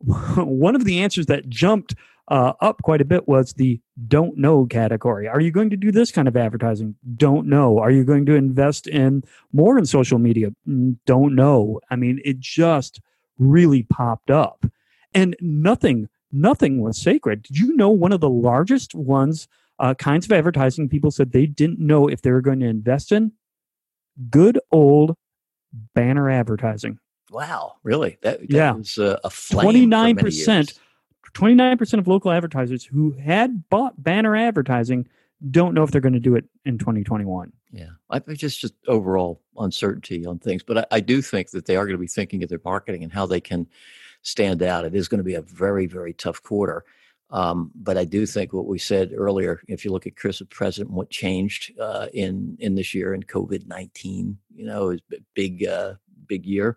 one 0.04 0.76
of 0.76 0.84
the 0.84 1.00
answers 1.00 1.24
that 1.26 1.48
jumped 1.48 1.94
uh, 2.30 2.52
up 2.60 2.80
quite 2.82 3.00
a 3.00 3.04
bit 3.04 3.26
was 3.26 3.52
the 3.54 3.80
don't 4.06 4.38
know 4.38 4.64
category. 4.64 5.26
Are 5.26 5.40
you 5.40 5.50
going 5.50 5.68
to 5.70 5.76
do 5.76 5.90
this 5.90 6.12
kind 6.12 6.28
of 6.28 6.36
advertising? 6.36 6.94
Don't 7.16 7.46
know. 7.46 7.78
Are 7.78 7.90
you 7.90 8.04
going 8.04 8.24
to 8.26 8.34
invest 8.34 8.86
in 8.86 9.24
more 9.52 9.76
in 9.76 9.84
social 9.84 10.18
media? 10.18 10.52
Mm, 10.66 10.96
don't 11.06 11.34
know. 11.34 11.80
I 11.90 11.96
mean, 11.96 12.20
it 12.24 12.38
just 12.38 13.00
really 13.38 13.82
popped 13.82 14.30
up. 14.30 14.64
And 15.12 15.36
nothing, 15.40 16.08
nothing 16.30 16.80
was 16.80 17.02
sacred. 17.02 17.42
Did 17.42 17.58
you 17.58 17.74
know 17.74 17.90
one 17.90 18.12
of 18.12 18.20
the 18.20 18.30
largest 18.30 18.94
ones, 18.94 19.48
uh, 19.80 19.94
kinds 19.94 20.24
of 20.24 20.32
advertising 20.32 20.88
people 20.88 21.10
said 21.10 21.32
they 21.32 21.46
didn't 21.46 21.80
know 21.80 22.06
if 22.06 22.22
they 22.22 22.30
were 22.30 22.40
going 22.40 22.60
to 22.60 22.66
invest 22.66 23.10
in? 23.10 23.32
Good 24.30 24.60
old 24.70 25.16
banner 25.94 26.30
advertising. 26.30 27.00
Wow, 27.30 27.74
really? 27.82 28.18
That, 28.22 28.40
that 28.40 28.50
yeah. 28.50 28.72
was 28.72 28.98
uh, 28.98 29.18
a 29.24 29.86
nine 29.86 30.16
percent 30.16 30.78
29% 31.34 31.98
of 31.98 32.08
local 32.08 32.30
advertisers 32.30 32.84
who 32.84 33.12
had 33.12 33.68
bought 33.68 34.02
banner 34.02 34.36
advertising 34.36 35.08
don't 35.50 35.74
know 35.74 35.82
if 35.82 35.90
they're 35.90 36.00
going 36.00 36.12
to 36.12 36.20
do 36.20 36.36
it 36.36 36.44
in 36.64 36.78
2021. 36.78 37.52
Yeah, 37.72 37.90
I 38.10 38.18
think 38.18 38.38
just 38.38 38.60
just 38.60 38.74
overall 38.88 39.40
uncertainty 39.56 40.26
on 40.26 40.38
things, 40.38 40.62
but 40.62 40.78
I, 40.78 40.86
I, 40.90 41.00
do 41.00 41.22
think 41.22 41.50
that 41.50 41.66
they 41.66 41.76
are 41.76 41.84
going 41.84 41.94
to 41.94 42.00
be 42.00 42.08
thinking 42.08 42.42
of 42.42 42.48
their 42.48 42.60
marketing 42.64 43.04
and 43.04 43.12
how 43.12 43.26
they 43.26 43.40
can 43.40 43.66
stand 44.22 44.62
out. 44.62 44.84
It 44.84 44.94
is 44.94 45.06
going 45.06 45.18
to 45.18 45.24
be 45.24 45.34
a 45.34 45.42
very 45.42 45.86
very 45.86 46.12
tough 46.12 46.42
quarter, 46.42 46.84
um, 47.30 47.70
but 47.76 47.96
I 47.96 48.04
do 48.04 48.26
think 48.26 48.52
what 48.52 48.66
we 48.66 48.78
said 48.78 49.12
earlier. 49.16 49.60
If 49.68 49.84
you 49.84 49.92
look 49.92 50.06
at 50.08 50.16
Chris 50.16 50.40
the 50.40 50.46
President, 50.46 50.90
what 50.90 51.10
changed 51.10 51.78
uh, 51.78 52.08
in 52.12 52.56
in 52.58 52.74
this 52.74 52.92
year 52.92 53.14
in 53.14 53.22
COVID 53.22 53.68
nineteen, 53.68 54.36
you 54.52 54.66
know, 54.66 54.90
is 54.90 55.00
big 55.34 55.64
uh, 55.64 55.94
big 56.26 56.44
year 56.44 56.76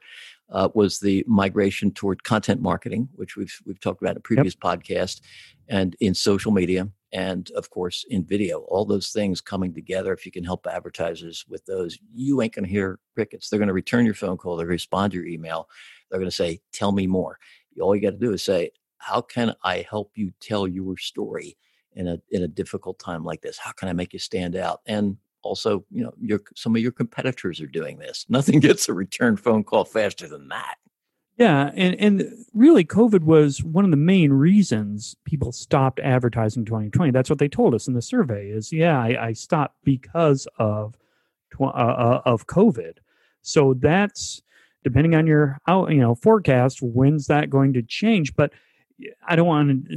uh, 0.54 0.70
was 0.74 1.00
the 1.00 1.24
migration 1.28 1.92
toward 1.92 2.24
content 2.24 2.62
marketing, 2.62 3.10
which 3.16 3.36
we've 3.36 3.60
we've 3.66 3.80
talked 3.80 4.02
about 4.02 4.12
in 4.12 4.18
a 4.18 4.22
previous 4.22 4.56
yep. 4.56 4.80
podcast, 4.80 5.22
and 5.68 5.96
in 6.00 6.14
social 6.14 6.52
media, 6.52 6.88
and 7.12 7.52
of 7.52 7.70
course 7.70 8.06
in 8.10 8.24
video. 8.24 8.60
All 8.62 8.86
those 8.86 9.10
things 9.10 9.42
coming 9.42 9.74
together. 9.74 10.14
If 10.14 10.26
you 10.26 10.32
can 10.32 10.44
help 10.44 10.66
advertisers 10.68 11.44
with 11.50 11.66
those, 11.66 11.98
you 12.14 12.42
ain't 12.42 12.54
going 12.54 12.66
to 12.66 12.72
hear 12.72 13.00
crickets. 13.16 13.50
They're 13.50 13.60
going 13.60 13.68
to 13.68 13.74
return 13.74 14.06
your 14.06 14.16
phone 14.16 14.38
call. 14.38 14.56
They're 14.56 14.68
going 14.68 14.78
to 14.78 14.84
respond 14.84 15.12
to 15.12 15.18
your 15.18 15.28
email. 15.28 15.68
They're 16.10 16.20
going 16.20 16.30
to 16.30 16.36
say, 16.36 16.62
"Tell 16.72 16.92
me 16.92 17.08
more." 17.08 17.40
All 17.82 17.96
you 17.96 18.02
got 18.02 18.12
to 18.12 18.18
do 18.18 18.34
is 18.34 18.44
say, 18.44 18.72
"How 18.98 19.22
can 19.22 19.56
I 19.64 19.86
help 19.90 20.12
you 20.16 20.32
tell 20.40 20.68
your 20.68 20.98
story?" 20.98 21.58
in 21.96 22.08
a 22.08 22.20
in 22.32 22.44
a 22.44 22.48
difficult 22.48 23.00
time 23.00 23.24
like 23.24 23.42
this? 23.42 23.58
How 23.58 23.72
can 23.72 23.88
I 23.88 23.94
make 23.94 24.14
you 24.14 24.20
stand 24.20 24.56
out? 24.56 24.82
And 24.86 25.18
also, 25.44 25.86
you 25.92 26.04
know, 26.04 26.14
your 26.20 26.42
some 26.56 26.76
of 26.76 26.82
your 26.82 26.92
competitors 26.92 27.62
are 27.62 27.68
doing 27.68 28.00
this. 28.00 28.26
Nothing 28.30 28.60
gets 28.60 28.90
a 28.90 28.94
return 28.94 29.38
phone 29.38 29.64
call 29.64 29.86
faster 29.86 30.28
than 30.28 30.48
that. 30.50 30.76
Yeah, 31.38 31.72
and 31.76 31.96
and 31.96 32.46
really, 32.54 32.86
COVID 32.86 33.24
was 33.24 33.64
one 33.64 33.86
of 33.86 33.92
the 33.92 33.98
main 33.98 34.32
reasons 34.32 35.16
people 35.26 35.52
stopped 35.52 36.00
advertising 36.00 36.66
2020. 36.66 37.12
That's 37.12 37.30
what 37.30 37.40
they 37.40 37.48
told 37.48 37.74
us 37.74 37.88
in 37.88 37.96
the 37.96 38.02
survey. 38.02 38.50
Is 38.50 38.72
yeah, 38.72 39.00
I, 39.00 39.28
I 39.28 39.34
stopped 39.34 39.78
because 39.84 40.48
of 40.58 40.96
uh, 41.60 41.66
uh, 41.66 42.22
of 42.26 42.48
COVID. 42.48 42.98
So 43.42 43.74
that's 43.74 44.42
depending 44.84 45.16
on 45.16 45.26
your 45.26 45.60
you 45.68 46.00
know 46.00 46.16
forecast. 46.16 46.82
When's 46.82 47.28
that 47.28 47.50
going 47.50 47.74
to 47.74 47.82
change? 47.82 48.36
But 48.36 48.52
I 49.28 49.36
don't 49.36 49.48
want 49.48 49.88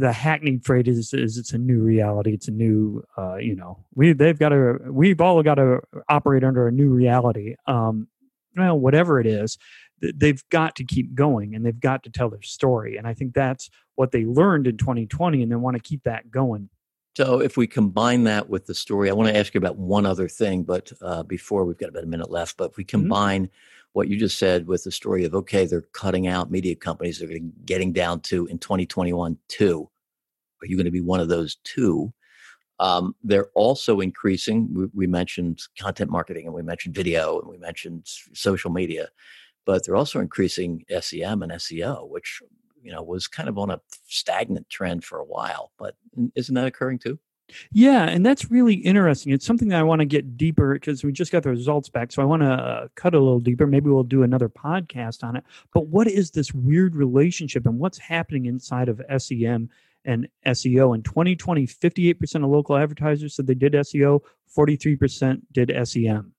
the 0.00 0.12
hackneyed 0.12 0.64
phrase 0.64 0.88
is, 0.88 1.12
is 1.12 1.36
it's 1.36 1.52
a 1.52 1.58
new 1.58 1.80
reality. 1.80 2.32
It's 2.32 2.48
a 2.48 2.52
new, 2.52 3.04
uh, 3.16 3.36
you 3.36 3.54
know, 3.54 3.84
we 3.94 4.12
they've 4.12 4.38
got 4.38 4.50
to 4.50 4.78
we've 4.88 5.20
all 5.20 5.42
got 5.42 5.56
to 5.56 5.80
operate 6.08 6.44
under 6.44 6.66
a 6.66 6.72
new 6.72 6.88
reality. 6.88 7.56
Um, 7.66 8.08
well, 8.56 8.78
whatever 8.78 9.20
it 9.20 9.26
is, 9.26 9.58
they've 10.00 10.42
got 10.50 10.76
to 10.76 10.84
keep 10.84 11.14
going 11.14 11.54
and 11.54 11.64
they've 11.64 11.78
got 11.78 12.02
to 12.04 12.10
tell 12.10 12.30
their 12.30 12.42
story. 12.42 12.96
And 12.96 13.06
I 13.06 13.14
think 13.14 13.34
that's 13.34 13.70
what 13.94 14.12
they 14.12 14.24
learned 14.24 14.66
in 14.66 14.76
2020, 14.76 15.42
and 15.42 15.50
they 15.50 15.56
want 15.56 15.76
to 15.76 15.82
keep 15.82 16.04
that 16.04 16.30
going. 16.30 16.70
So, 17.16 17.40
if 17.40 17.56
we 17.56 17.66
combine 17.66 18.24
that 18.24 18.50
with 18.50 18.66
the 18.66 18.74
story, 18.74 19.08
I 19.08 19.14
want 19.14 19.30
to 19.30 19.36
ask 19.36 19.54
you 19.54 19.58
about 19.58 19.78
one 19.78 20.04
other 20.04 20.28
thing, 20.28 20.64
but 20.64 20.92
uh, 21.00 21.22
before 21.22 21.64
we've 21.64 21.78
got 21.78 21.88
about 21.88 22.04
a 22.04 22.06
minute 22.06 22.30
left. 22.30 22.58
But 22.58 22.72
if 22.72 22.76
we 22.76 22.84
mm-hmm. 22.84 23.00
combine 23.00 23.42
mm-hmm 23.44 23.54
what 23.96 24.08
you 24.08 24.18
just 24.18 24.38
said 24.38 24.66
with 24.66 24.84
the 24.84 24.90
story 24.90 25.24
of 25.24 25.34
okay, 25.34 25.64
they're 25.64 25.80
cutting 25.80 26.26
out 26.26 26.50
media 26.50 26.76
companies, 26.76 27.18
they're 27.18 27.38
getting 27.64 27.94
down 27.94 28.20
to 28.20 28.44
in 28.48 28.58
2021 28.58 29.38
two. 29.48 29.88
Are 30.60 30.66
you 30.66 30.76
going 30.76 30.84
to 30.84 30.90
be 30.90 31.00
one 31.00 31.18
of 31.18 31.30
those 31.30 31.56
two? 31.64 32.12
Um, 32.78 33.16
they're 33.24 33.48
also 33.54 34.00
increasing. 34.00 34.68
We, 34.74 34.86
we, 34.92 35.06
mentioned 35.06 35.62
content 35.80 36.10
marketing, 36.10 36.44
and 36.44 36.54
we 36.54 36.60
mentioned 36.60 36.94
video, 36.94 37.40
and 37.40 37.48
we 37.48 37.56
mentioned 37.56 38.02
social 38.34 38.70
media, 38.70 39.08
but 39.64 39.86
they're 39.86 39.96
also 39.96 40.20
increasing 40.20 40.84
SEM 41.00 41.42
and 41.42 41.52
SEO, 41.52 42.06
which 42.06 42.42
you 42.86 42.92
know 42.92 43.02
was 43.02 43.26
kind 43.26 43.48
of 43.48 43.58
on 43.58 43.70
a 43.70 43.80
stagnant 44.06 44.70
trend 44.70 45.04
for 45.04 45.18
a 45.18 45.24
while. 45.24 45.72
But 45.76 45.96
isn't 46.34 46.54
that 46.54 46.66
occurring 46.66 47.00
too? 47.00 47.18
Yeah, 47.72 48.04
and 48.04 48.24
that's 48.26 48.50
really 48.50 48.74
interesting. 48.74 49.32
It's 49.32 49.46
something 49.46 49.68
that 49.68 49.78
I 49.78 49.84
want 49.84 50.00
to 50.00 50.04
get 50.04 50.36
deeper 50.36 50.74
because 50.74 51.04
we 51.04 51.12
just 51.12 51.30
got 51.30 51.42
the 51.44 51.50
results 51.50 51.88
back. 51.88 52.12
So 52.12 52.22
I 52.22 52.24
want 52.24 52.42
to 52.42 52.50
uh, 52.50 52.88
cut 52.96 53.14
a 53.14 53.18
little 53.18 53.40
deeper. 53.40 53.66
Maybe 53.66 53.88
we'll 53.88 54.02
do 54.02 54.22
another 54.22 54.48
podcast 54.48 55.22
on 55.22 55.36
it. 55.36 55.44
But 55.72 55.86
what 55.86 56.08
is 56.08 56.30
this 56.30 56.52
weird 56.52 56.96
relationship 56.96 57.66
and 57.66 57.78
what's 57.78 57.98
happening 57.98 58.46
inside 58.46 58.88
of 58.88 59.00
SEM 59.18 59.70
and 60.04 60.28
SEO? 60.44 60.94
In 60.94 61.02
2020, 61.02 61.66
58% 61.66 62.44
of 62.44 62.50
local 62.50 62.76
advertisers 62.76 63.36
said 63.36 63.46
they 63.46 63.54
did 63.54 63.74
SEO, 63.74 64.20
43% 64.56 65.42
did 65.52 65.72
SEM. 65.86 66.32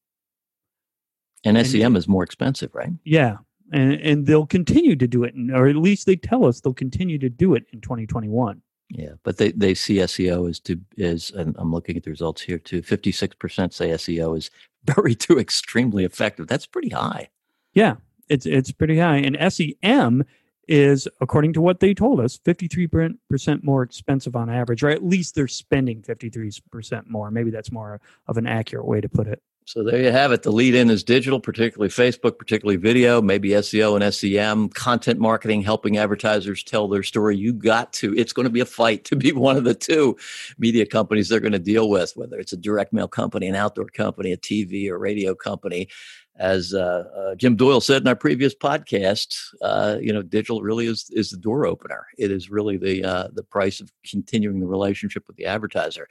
And 1.45 1.65
SEM 1.65 1.81
and, 1.81 1.97
is 1.97 2.07
more 2.07 2.23
expensive, 2.23 2.73
right? 2.75 2.91
Yeah. 3.05 3.37
And, 3.71 3.93
and 3.95 4.25
they'll 4.25 4.45
continue 4.45 4.95
to 4.95 5.07
do 5.07 5.23
it, 5.25 5.33
or 5.53 5.67
at 5.67 5.75
least 5.75 6.05
they 6.05 6.15
tell 6.15 6.45
us 6.45 6.61
they'll 6.61 6.73
continue 6.73 7.17
to 7.19 7.29
do 7.29 7.53
it 7.53 7.65
in 7.73 7.81
2021. 7.81 8.61
Yeah, 8.89 9.13
but 9.23 9.37
they, 9.37 9.51
they 9.51 9.73
see 9.73 9.95
SEO 9.95 10.49
as 10.49 10.59
to 10.61 10.79
is, 10.95 11.31
and 11.31 11.55
I'm 11.59 11.73
looking 11.73 11.97
at 11.97 12.03
the 12.03 12.09
results 12.09 12.41
here 12.41 12.57
too. 12.57 12.81
56% 12.81 13.73
say 13.73 13.89
SEO 13.89 14.37
is 14.37 14.49
very 14.85 15.15
to 15.15 15.37
extremely 15.37 16.05
effective. 16.05 16.47
That's 16.47 16.65
pretty 16.65 16.89
high. 16.89 17.29
Yeah, 17.73 17.95
it's 18.29 18.45
it's 18.45 18.71
pretty 18.71 18.97
high. 18.99 19.17
And 19.17 19.37
SEM 19.51 20.23
is, 20.67 21.07
according 21.21 21.53
to 21.53 21.61
what 21.61 21.79
they 21.79 21.93
told 21.93 22.19
us, 22.19 22.37
53% 22.37 23.63
more 23.63 23.83
expensive 23.83 24.35
on 24.35 24.49
average, 24.49 24.83
or 24.83 24.89
at 24.89 25.03
least 25.03 25.35
they're 25.35 25.47
spending 25.47 26.01
53% 26.01 27.07
more. 27.07 27.31
Maybe 27.31 27.51
that's 27.51 27.71
more 27.71 28.01
of 28.27 28.37
an 28.37 28.47
accurate 28.47 28.85
way 28.85 29.01
to 29.01 29.09
put 29.09 29.27
it. 29.27 29.41
So 29.67 29.83
there 29.83 30.01
you 30.01 30.13
have 30.13 30.31
it. 30.31 30.43
The 30.43 30.51
lead 30.51 30.75
in 30.75 30.89
is 30.89 31.03
digital, 31.03 31.41
particularly 31.41 31.89
Facebook, 31.89 32.37
particularly 32.37 32.77
video, 32.77 33.21
maybe 33.21 33.49
SEO 33.49 34.01
and 34.01 34.13
SEM, 34.13 34.69
content 34.69 35.19
marketing, 35.19 35.61
helping 35.61 35.97
advertisers 35.97 36.63
tell 36.63 36.87
their 36.87 37.03
story. 37.03 37.35
You 37.35 37.51
got 37.51 37.91
to, 37.93 38.15
it's 38.15 38.31
going 38.31 38.45
to 38.45 38.49
be 38.49 38.61
a 38.61 38.65
fight 38.65 39.03
to 39.03 39.17
be 39.17 39.33
one 39.33 39.57
of 39.57 39.65
the 39.65 39.73
two 39.73 40.15
media 40.57 40.85
companies 40.85 41.27
they're 41.27 41.41
going 41.41 41.51
to 41.51 41.59
deal 41.59 41.89
with, 41.89 42.13
whether 42.15 42.39
it's 42.39 42.53
a 42.53 42.57
direct 42.57 42.93
mail 42.93 43.09
company, 43.09 43.45
an 43.45 43.55
outdoor 43.55 43.87
company, 43.87 44.31
a 44.31 44.37
TV 44.37 44.87
or 44.87 44.97
radio 44.97 45.35
company. 45.35 45.89
As 46.37 46.73
uh, 46.73 47.03
uh, 47.17 47.35
Jim 47.35 47.57
Doyle 47.57 47.81
said 47.81 48.03
in 48.03 48.07
our 48.07 48.15
previous 48.15 48.55
podcast, 48.55 49.35
uh, 49.61 49.97
you 49.99 50.13
know, 50.13 50.21
digital 50.21 50.61
really 50.61 50.85
is 50.85 51.09
is 51.09 51.31
the 51.31 51.37
door 51.37 51.65
opener. 51.65 52.05
It 52.17 52.31
is 52.31 52.49
really 52.49 52.77
the 52.77 53.03
uh, 53.03 53.27
the 53.33 53.43
price 53.43 53.81
of 53.81 53.91
continuing 54.09 54.59
the 54.59 54.67
relationship 54.67 55.27
with 55.27 55.35
the 55.35 55.47
advertiser 55.47 56.07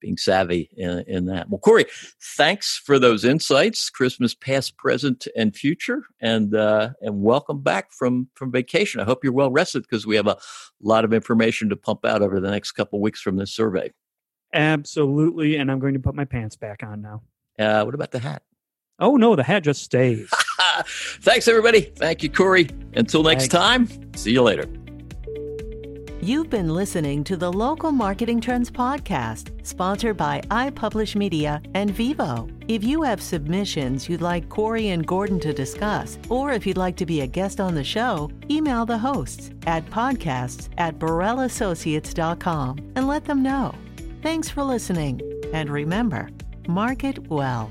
being 0.00 0.16
savvy 0.16 0.70
in, 0.76 1.04
in, 1.06 1.26
that. 1.26 1.48
Well, 1.48 1.58
Corey, 1.58 1.86
thanks 2.36 2.76
for 2.76 2.98
those 2.98 3.24
insights, 3.24 3.90
Christmas 3.90 4.34
past, 4.34 4.76
present, 4.76 5.26
and 5.36 5.54
future, 5.54 6.04
and 6.20 6.54
uh, 6.54 6.90
and 7.00 7.22
welcome 7.22 7.60
back 7.62 7.92
from 7.92 8.28
from 8.34 8.50
vacation. 8.50 9.00
I 9.00 9.04
hope 9.04 9.24
you're 9.24 9.32
well 9.32 9.50
rested 9.50 9.82
because 9.82 10.06
we 10.06 10.16
have 10.16 10.26
a 10.26 10.38
lot 10.80 11.04
of 11.04 11.12
information 11.12 11.68
to 11.70 11.76
pump 11.76 12.04
out 12.04 12.22
over 12.22 12.40
the 12.40 12.50
next 12.50 12.72
couple 12.72 13.00
weeks 13.00 13.20
from 13.20 13.36
this 13.36 13.52
survey. 13.52 13.92
Absolutely, 14.54 15.56
and 15.56 15.70
I'm 15.70 15.78
going 15.78 15.94
to 15.94 16.00
put 16.00 16.14
my 16.14 16.24
pants 16.24 16.56
back 16.56 16.82
on 16.82 17.02
now. 17.02 17.22
Uh, 17.58 17.84
what 17.84 17.94
about 17.94 18.10
the 18.10 18.20
hat? 18.20 18.42
Oh 18.98 19.16
no, 19.16 19.36
the 19.36 19.42
hat 19.42 19.64
just 19.64 19.82
stays. 19.82 20.28
thanks, 21.20 21.46
everybody. 21.46 21.82
Thank 21.82 22.22
you, 22.22 22.30
Corey. 22.30 22.68
Until 22.94 23.22
next 23.22 23.48
Thanks. 23.48 23.54
time, 23.54 24.14
see 24.14 24.32
you 24.32 24.42
later. 24.42 24.64
You've 26.20 26.50
been 26.50 26.74
listening 26.74 27.22
to 27.24 27.36
the 27.36 27.52
Local 27.52 27.92
Marketing 27.92 28.40
Trends 28.40 28.72
Podcast, 28.72 29.64
sponsored 29.64 30.16
by 30.16 30.40
iPublish 30.50 31.14
Media 31.14 31.62
and 31.74 31.94
Vevo. 31.94 32.50
If 32.66 32.82
you 32.82 33.02
have 33.02 33.22
submissions 33.22 34.08
you'd 34.08 34.20
like 34.20 34.48
Corey 34.48 34.88
and 34.88 35.06
Gordon 35.06 35.38
to 35.38 35.52
discuss, 35.52 36.18
or 36.28 36.50
if 36.50 36.66
you'd 36.66 36.76
like 36.76 36.96
to 36.96 37.06
be 37.06 37.20
a 37.20 37.26
guest 37.28 37.60
on 37.60 37.76
the 37.76 37.84
show, 37.84 38.32
email 38.50 38.84
the 38.84 38.98
hosts 38.98 39.52
at 39.68 39.88
podcasts 39.90 40.68
at 40.76 40.98
BorrellAssociates.com 40.98 42.78
and 42.96 43.06
let 43.06 43.24
them 43.24 43.40
know. 43.40 43.72
Thanks 44.20 44.50
for 44.50 44.64
listening. 44.64 45.20
And 45.52 45.70
remember, 45.70 46.30
market 46.66 47.28
well. 47.28 47.70